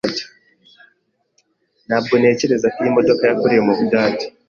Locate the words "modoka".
2.97-3.21